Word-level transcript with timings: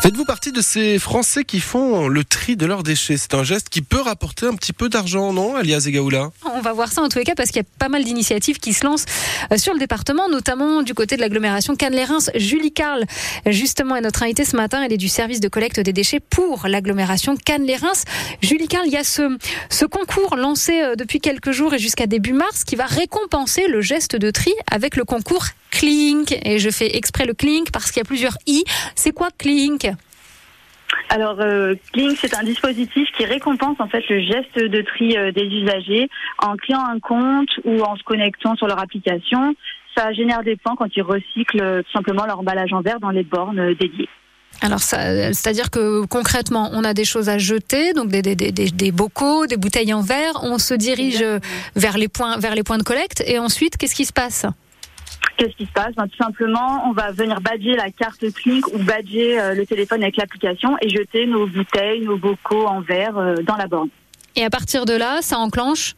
Faites-vous 0.00 0.24
partie 0.24 0.52
de 0.52 0.60
ces 0.60 1.00
Français 1.00 1.44
qui 1.44 1.58
font 1.58 2.06
le 2.06 2.22
tri 2.22 2.56
de 2.56 2.66
leurs 2.66 2.84
déchets? 2.84 3.16
C'est 3.16 3.34
un 3.34 3.42
geste 3.42 3.68
qui 3.68 3.82
peut 3.82 4.00
rapporter 4.00 4.46
un 4.46 4.54
petit 4.54 4.72
peu 4.72 4.88
d'argent, 4.88 5.32
non, 5.32 5.56
Alias 5.56 5.84
Egaoula 5.88 6.30
On 6.54 6.60
va 6.60 6.72
voir 6.72 6.92
ça 6.92 7.02
en 7.02 7.08
tous 7.08 7.18
les 7.18 7.24
cas 7.24 7.34
parce 7.34 7.50
qu'il 7.50 7.60
y 7.60 7.64
a 7.64 7.68
pas 7.80 7.88
mal 7.88 8.04
d'initiatives 8.04 8.58
qui 8.58 8.74
se 8.74 8.86
lancent 8.86 9.06
euh, 9.52 9.56
sur 9.56 9.72
le 9.72 9.80
département, 9.80 10.28
notamment 10.28 10.82
du 10.82 10.94
côté 10.94 11.16
de 11.16 11.20
l'agglomération 11.20 11.74
Cannes-les-Reims. 11.74 12.30
Julie 12.36 12.72
Carl, 12.72 13.04
justement, 13.46 13.96
est 13.96 14.00
notre 14.00 14.22
invitée 14.22 14.44
ce 14.44 14.56
matin. 14.56 14.82
Elle 14.84 14.92
est 14.92 14.98
du 14.98 15.08
service 15.08 15.40
de 15.40 15.48
collecte 15.48 15.80
des 15.80 15.92
déchets 15.92 16.20
pour 16.20 16.68
l'agglomération 16.68 17.36
Cannes-les-Reims. 17.36 18.04
Julie 18.40 18.68
Carl, 18.68 18.86
il 18.86 18.92
y 18.92 18.96
a 18.96 19.04
ce, 19.04 19.36
ce 19.68 19.84
concours 19.84 20.36
lancé 20.36 20.80
euh, 20.80 20.94
depuis 20.94 21.20
quelques 21.20 21.50
jours 21.50 21.74
et 21.74 21.78
jusqu'à 21.78 22.06
début 22.06 22.34
mars 22.34 22.62
qui 22.62 22.76
va 22.76 22.86
récompenser 22.86 23.66
le 23.66 23.80
geste 23.80 24.14
de 24.14 24.30
tri 24.30 24.52
avec 24.70 24.96
le 24.96 25.04
concours 25.04 25.46
Clink. 25.70 26.38
Et 26.44 26.58
je 26.58 26.70
fais 26.70 26.96
exprès 26.96 27.24
le 27.24 27.34
Clink 27.34 27.70
parce 27.72 27.90
qu'il 27.90 28.00
y 28.00 28.02
a 28.02 28.04
plusieurs 28.04 28.38
i. 28.46 28.64
C'est 28.94 29.12
quoi 29.12 29.28
Clink? 29.36 29.88
Alors, 31.08 31.36
euh, 31.40 31.74
Clink, 31.92 32.18
c'est 32.20 32.34
un 32.36 32.42
dispositif 32.42 33.08
qui 33.16 33.24
récompense 33.24 33.76
en 33.80 33.88
fait 33.88 34.02
le 34.08 34.20
geste 34.20 34.58
de 34.58 34.82
tri 34.82 35.16
euh, 35.16 35.32
des 35.32 35.44
usagers 35.44 36.08
en 36.38 36.56
créant 36.56 36.84
un 36.84 36.98
compte 37.00 37.48
ou 37.64 37.80
en 37.82 37.96
se 37.96 38.02
connectant 38.02 38.54
sur 38.56 38.66
leur 38.66 38.78
application. 38.78 39.54
Ça 39.96 40.12
génère 40.12 40.42
des 40.42 40.56
points 40.56 40.76
quand 40.76 40.94
ils 40.96 41.02
recyclent 41.02 41.62
euh, 41.62 41.82
tout 41.82 41.92
simplement 41.92 42.26
leur 42.26 42.38
emballage 42.40 42.72
en 42.72 42.82
verre 42.82 43.00
dans 43.00 43.10
les 43.10 43.24
bornes 43.24 43.58
euh, 43.58 43.74
dédiées. 43.74 44.08
Alors, 44.60 44.80
ça- 44.80 45.32
c'est-à-dire 45.32 45.70
que 45.70 46.04
concrètement, 46.06 46.70
on 46.72 46.82
a 46.84 46.92
des 46.94 47.04
choses 47.04 47.28
à 47.28 47.38
jeter, 47.38 47.92
donc 47.92 48.08
des, 48.08 48.22
des, 48.22 48.34
des, 48.34 48.50
des- 48.52 48.92
bocaux, 48.92 49.46
des 49.46 49.56
bouteilles 49.56 49.92
en 49.94 50.00
verre. 50.02 50.40
On 50.42 50.58
se 50.58 50.74
dirige 50.74 51.24
vers 51.76 51.96
les 51.96 52.08
points, 52.08 52.38
vers 52.38 52.54
les 52.54 52.62
points 52.64 52.78
de 52.78 52.82
collecte, 52.82 53.22
et 53.26 53.38
ensuite, 53.38 53.76
qu'est-ce 53.76 53.94
qui 53.94 54.04
se 54.04 54.12
passe? 54.12 54.46
Qu'est-ce 55.38 55.56
qui 55.56 55.66
se 55.66 55.72
passe 55.72 55.94
Ben, 55.96 56.08
Tout 56.08 56.16
simplement, 56.16 56.82
on 56.88 56.92
va 56.92 57.12
venir 57.12 57.40
badger 57.40 57.76
la 57.76 57.90
carte 57.90 58.24
Clink 58.34 58.66
ou 58.74 58.78
badger 58.78 59.38
euh, 59.38 59.54
le 59.54 59.64
téléphone 59.64 60.02
avec 60.02 60.16
l'application 60.16 60.76
et 60.82 60.88
jeter 60.88 61.26
nos 61.26 61.46
bouteilles, 61.46 62.00
nos 62.00 62.18
bocaux 62.18 62.66
en 62.66 62.80
verre 62.80 63.16
euh, 63.16 63.36
dans 63.44 63.56
la 63.56 63.68
borne. 63.68 63.88
Et 64.34 64.44
à 64.44 64.50
partir 64.50 64.84
de 64.84 64.94
là, 64.94 65.22
ça 65.22 65.38
enclenche. 65.38 65.94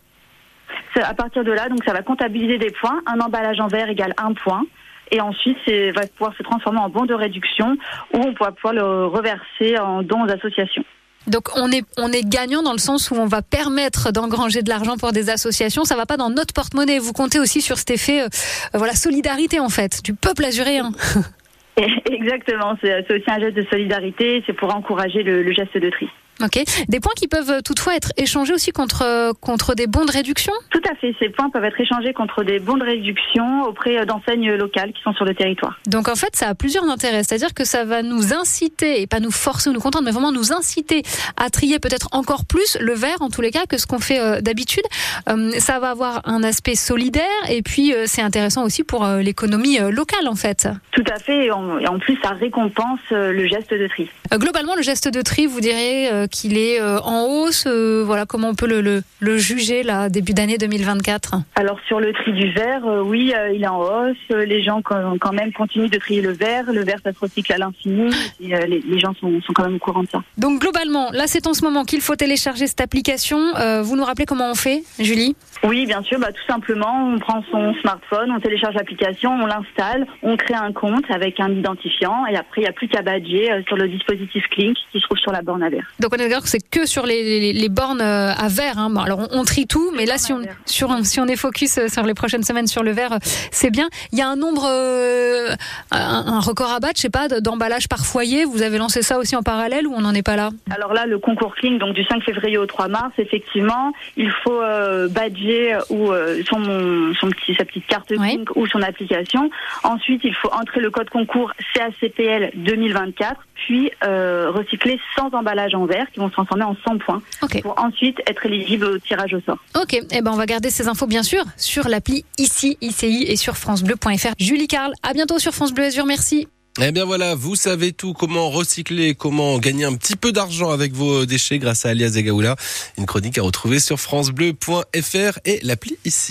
À 0.95 1.15
partir 1.15 1.43
de 1.43 1.53
là, 1.53 1.71
donc 1.71 1.83
ça 1.87 1.95
va 1.95 2.03
comptabiliser 2.03 2.59
des 2.59 2.71
points. 2.71 3.01
Un 3.07 3.19
emballage 3.21 3.61
en 3.61 3.69
verre 3.69 3.89
égale 3.89 4.13
un 4.19 4.35
point. 4.35 4.65
Et 5.11 5.23
ensuite, 5.23 5.57
c'est 5.67 5.91
va 5.93 6.07
pouvoir 6.07 6.37
se 6.37 6.43
transformer 6.43 6.81
en 6.81 6.91
bon 6.91 7.07
de 7.07 7.15
réduction 7.15 7.79
ou 8.13 8.19
on 8.19 8.35
pourra 8.35 8.53
pouvoir 8.53 8.75
le 8.75 9.07
reverser 9.07 9.79
en 9.79 10.03
dons 10.03 10.25
aux 10.25 10.31
associations. 10.31 10.85
Donc, 11.27 11.49
on 11.57 11.71
est, 11.71 11.85
on 11.97 12.11
est 12.13 12.27
gagnant 12.27 12.63
dans 12.63 12.73
le 12.73 12.79
sens 12.79 13.11
où 13.11 13.15
on 13.15 13.27
va 13.27 13.43
permettre 13.43 14.13
d'engranger 14.13 14.63
de 14.63 14.69
l'argent 14.69 14.97
pour 14.97 15.13
des 15.13 15.31
associations. 15.31 15.85
Ça 15.85 15.97
va 15.97 16.07
pas 16.07 16.17
dans 16.17 16.31
notre 16.31 16.55
porte-monnaie. 16.55 16.99
Vous 16.99 17.13
comptez 17.13 17.39
aussi 17.39 17.61
sur 17.61 17.79
cet 17.79 17.91
effet, 17.91 18.23
euh, 18.23 18.29
voilà, 18.75 18.95
solidarité 18.95 19.61
en 19.61 19.69
fait, 19.69 20.03
du 20.03 20.15
peuple 20.15 20.45
azuréen. 20.45 20.93
Exactement, 22.11 22.77
c'est 22.83 23.05
c'est 23.09 23.15
aussi 23.15 23.31
un 23.31 23.39
geste 23.41 23.57
de 23.57 23.65
solidarité, 23.71 24.43
c'est 24.47 24.53
pour 24.53 24.75
encourager 24.75 25.23
le, 25.23 25.43
le 25.43 25.53
geste 25.53 25.79
de 25.79 25.89
tri. 25.89 26.09
Ok. 26.43 26.63
Des 26.89 27.01
points 27.01 27.13
qui 27.17 27.29
peuvent 27.29 27.63
toutefois 27.63 27.97
être 27.97 28.13
échangés 28.17 28.55
aussi 28.55 28.73
contre, 28.73 29.03
euh, 29.03 29.33
contre 29.41 29.75
des 29.75 29.87
bons 29.87 30.05
de 30.05 30.13
réduction? 30.13 30.53
Tout 30.71 30.83
à 30.91 30.95
fait, 30.95 31.15
ces 31.19 31.29
points 31.29 31.51
peuvent 31.51 31.65
être 31.65 31.81
échangés 31.81 32.13
contre 32.13 32.45
des 32.45 32.59
bons 32.59 32.77
de 32.77 32.85
réduction 32.85 33.63
auprès 33.65 33.99
euh, 33.99 34.05
d'enseignes 34.05 34.53
locales 34.55 34.93
qui 34.93 35.03
sont 35.03 35.13
sur 35.13 35.25
le 35.25 35.35
territoire. 35.35 35.79
Donc 35.87 36.09
en 36.09 36.15
fait, 36.17 36.35
ça 36.35 36.49
a 36.49 36.55
plusieurs 36.55 36.85
intérêts. 36.85 37.23
C'est-à-dire 37.23 37.55
que 37.55 37.65
ça 37.65 37.85
va 37.85 38.03
nous 38.03 38.33
inciter, 38.33 39.03
et 39.03 39.07
pas 39.07 39.21
nous 39.21 39.31
forcer 39.31 39.71
ou 39.71 39.73
nous 39.73 39.81
contraindre, 39.81 40.07
mais 40.07 40.13
vraiment 40.13 40.33
nous 40.33 40.53
inciter 40.53 41.03
à 41.37 41.51
trier 41.51 41.79
peut-être 41.79 42.09
encore 42.13 42.45
plus 42.45 42.79
le 42.81 42.95
verre, 42.95 43.21
en 43.21 43.29
tous 43.29 43.43
les 43.43 43.51
cas, 43.51 43.67
que 43.69 43.79
ce 43.79 43.87
qu'on 43.87 43.99
fait 43.99 44.21
euh, 44.21 44.41
d'habitude. 44.41 44.85
Euh, 45.29 45.53
ça 45.59 45.79
va 45.79 45.91
avoir 45.91 46.23
un 46.25 46.43
aspect 46.43 46.75
solidaire, 46.75 47.25
et 47.49 47.63
puis 47.63 47.93
euh, 47.93 48.05
c'est 48.07 48.23
intéressant 48.23 48.65
aussi 48.65 48.85
pour 48.85 49.07
l'économie 49.07 49.79
locale, 49.91 50.27
en 50.29 50.35
fait. 50.35 50.69
Tout 50.93 51.05
à 51.13 51.19
fait, 51.19 51.47
et 51.47 51.51
en, 51.51 51.79
et 51.79 51.87
en 51.87 51.99
plus 51.99 52.19
ça 52.23 52.31
récompense 52.31 53.01
le 53.11 53.47
geste 53.47 53.73
de 53.73 53.87
tri. 53.89 54.09
Globalement, 54.33 54.75
le 54.75 54.83
geste 54.83 55.09
de 55.09 55.23
tri, 55.23 55.47
vous 55.47 55.61
direz 55.61 56.09
euh, 56.11 56.27
qu'il 56.31 56.57
est 56.57 56.81
euh, 56.81 56.99
en 57.01 57.25
hausse. 57.27 57.65
euh, 57.67 58.03
voilà 58.05 58.25
comment 58.27 58.49
on 58.49 58.55
peut 58.55 58.67
le, 58.67 58.81
le, 58.81 59.03
le 59.21 59.39
juger 59.39 59.83
là, 59.83 60.09
début 60.09 60.33
d'année 60.33 60.57
2024. 60.59 61.35
Alors 61.57 61.79
sur 61.87 62.01
le 62.01 62.13
tri 62.13 62.33
du 62.33 62.51
verre, 62.53 62.87
euh, 62.87 63.03
oui, 63.03 63.33
il 63.55 63.63
est 63.63 63.69
en 63.69 63.81
hausse. 63.81 64.17
Les 64.31 64.63
gens 64.63 64.81
quand 64.83 65.33
même 65.33 65.53
continuent 65.53 65.91
de 65.91 65.99
trier 65.99 66.23
le 66.23 66.33
verre. 66.33 66.65
Le 66.73 66.85
verre, 66.85 66.99
ça 67.05 67.13
se 67.13 67.19
recycle 67.19 67.53
à 67.53 67.59
l'infini. 67.59 68.11
Les, 68.41 68.67
les 68.67 68.99
gens 68.99 69.13
sont, 69.21 69.41
sont 69.43 69.53
quand 69.53 69.65
même 69.65 69.77
au 69.77 69.79
courant 69.79 70.03
de 70.03 70.09
ça. 70.09 70.23
Donc 70.39 70.61
globalement, 70.61 71.11
là 71.13 71.25
c'est 71.27 71.47
en 71.47 71.55
ce 71.55 71.63
moment 71.65 71.85
qu'il 71.85 72.01
faut 72.01 72.17
télécharger 72.17 72.67
cette 72.67 72.81
application. 72.81 73.39
Vous 73.83 73.97
nous 73.97 74.05
rappelez 74.05 74.27
comment 74.27 74.51
on 74.51 74.55
fait, 74.55 74.83
Julie? 74.99 75.37
Oui, 75.65 75.87
bien 75.87 76.03
sûr. 76.03 76.19
Bah, 76.19 76.33
tout 76.33 76.47
simplement, 76.47 77.13
on 77.15 77.19
prend 77.19 77.43
son 77.51 77.75
smartphone, 77.81 78.31
on 78.31 78.41
télécharge 78.41 78.75
l'application, 78.75 79.33
on 79.33 79.47
l'installe, 79.47 80.07
on 80.23 80.37
crée 80.37 80.55
un 80.55 80.73
compte 80.73 81.05
avec 81.11 81.41
un 81.41 81.51
identifiant, 81.51 82.25
et 82.27 82.37
après 82.37 82.61
il 82.63 82.65
n'y 82.65 82.69
a 82.69 82.73
plus 82.73 82.89
qu'à 82.89 83.03
badger 83.03 83.49
sur 83.67 83.77
le 83.77 83.89
dispositif 83.89 84.45
Clink 84.51 84.77
qui 84.93 84.99
se 85.01 85.05
trouve 85.05 85.19
sur 85.19 85.33
la 85.33 85.43
borne 85.43 85.63
à 85.63 85.69
verre. 85.71 85.91
Donc 85.99 86.13
on 86.17 86.20
est 86.21 86.29
d'accord 86.29 86.43
que 86.45 86.49
c'est 86.49 86.67
que 86.69 86.87
sur 86.87 87.07
les, 87.07 87.41
les, 87.41 87.53
les 87.53 87.69
bornes 87.69 88.01
euh, 88.01 88.33
à 88.33 88.49
verre. 88.49 88.79
Hein. 88.79 88.91
Bon, 88.91 89.01
alors 89.01 89.19
on, 89.33 89.41
on 89.41 89.45
trie 89.45 89.67
tout, 89.67 89.91
mais 89.97 90.07
là 90.07 90.19
si 90.19 90.33
on, 90.33 90.41
sur, 90.67 90.95
si 91.05 91.21
on 91.21 91.27
est 91.27 91.37
focus 91.37 91.79
euh, 91.79 91.89
sur 91.89 92.03
les 92.05 92.15
prochaines 92.15 92.43
semaines 92.45 92.67
sur 92.67 92.83
le 92.83 92.93
verre, 92.93 93.13
euh, 93.15 93.19
c'est 93.51 93.71
bien. 93.71 93.89
Il 94.13 94.19
y 94.19 94.23
a 94.23 94.29
un 94.29 94.37
nombre, 94.37 94.67
euh, 94.69 95.51
un, 95.91 96.25
un 96.27 96.41
record 96.41 96.71
à 96.71 96.81
battre, 96.81 96.95
je 96.97 97.03
sais 97.03 97.11
pas, 97.11 97.29
de- 97.29 97.41
d'emballage 97.41 97.89
par 97.89 98.05
foyer. 98.07 98.45
Vous 98.45 98.63
avez 98.63 98.79
lancé 98.79 99.03
ça 99.03 99.19
aussi 99.19 99.35
en 99.37 99.43
parallèle 99.43 99.87
ou 99.87 99.95
on 99.95 100.01
n'en 100.01 100.15
est 100.15 100.23
pas 100.23 100.37
là? 100.37 100.51
Alors 100.71 100.93
là, 100.95 101.07
le 101.07 101.19
concours 101.19 101.55
Clean, 101.57 101.73
donc 101.79 101.95
du 101.95 102.05
5 102.05 102.23
février 102.23 102.59
au 102.59 102.67
3 102.67 102.89
mars, 102.89 103.13
effectivement, 103.19 103.93
il 104.17 104.31
faut 104.45 104.61
euh, 104.61 105.09
badger 105.09 105.79
ou 105.91 106.11
euh, 106.13 106.43
son, 106.49 107.13
son 107.19 107.29
petit, 107.31 107.55
sa 107.55 107.65
petite 107.65 107.87
carte 107.87 108.13
ou 108.55 108.67
son 108.67 108.83
application. 108.83 109.51
Ensuite, 109.83 110.21
il 110.25 110.35
faut 110.35 110.51
entrer 110.53 110.81
le 110.81 110.91
code 110.91 111.11
concours 111.11 111.53
CACPL 111.75 112.51
2024, 112.55 113.37
puis 113.55 113.91
euh, 114.05 114.51
recycler 114.51 114.99
100 115.17 115.35
emballages 115.35 115.75
en 115.75 115.85
verre 115.87 116.07
qui 116.13 116.21
vont 116.21 116.29
se 116.29 116.35
transformer 116.35 116.65
en 116.65 116.77
100 116.87 116.99
points 116.99 117.23
pour 117.63 117.79
ensuite 117.79 118.19
être 118.27 118.45
éligible 118.47 118.85
au 118.87 118.99
tirage 118.99 119.35
au 119.35 119.41
sort. 119.41 119.59
Ok, 119.81 119.95
eh 119.95 120.23
ben 120.23 120.33
on 120.33 120.37
va 120.37 120.47
garder 120.47 120.71
ces 120.71 120.89
infos 120.89 121.07
bien 121.07 121.23
sûr 121.23 121.45
sur 121.57 121.89
l'appli 121.89 122.25
ici 122.39 122.79
ICI 122.81 123.25
et 123.29 123.37
sur 123.37 123.57
francebleu.fr. 123.57 124.33
Julie 124.39 124.69
Carl, 124.69 124.93
à 125.03 125.13
bientôt 125.13 125.39
sur 125.39 125.53
France 125.53 125.73
Bleu 125.73 125.85
Azur, 125.85 126.07
merci. 126.07 126.49
Eh 126.81 126.93
bien 126.93 127.05
voilà, 127.05 127.35
vous 127.35 127.57
savez 127.57 127.93
tout, 127.93 128.15
comment 128.15 128.49
recycler, 128.49 129.15
comment 129.15 129.59
gagner 129.59 129.85
un 129.85 129.95
petit 129.95 130.17
peu 130.17 130.31
d'argent 130.33 130.71
avec 130.71 130.93
vos 130.93 131.27
déchets 131.27 131.59
grâce 131.59 131.85
à 131.85 131.91
Alias 131.91 132.15
Egaoula. 132.17 132.57
Une 132.97 133.07
chronique 133.07 133.39
à 133.39 133.43
retrouver 133.43 133.81
sur 133.81 133.99
francebleu.fr 133.99 135.39
et 135.45 135.59
l'appli 135.63 135.99
ici. 136.05 136.29